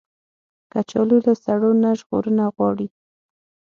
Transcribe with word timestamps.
کچالو 0.71 1.17
له 1.25 1.33
سړو 1.43 1.71
نه 1.83 1.89
ژغورنه 1.99 2.43
غواړي 2.55 2.87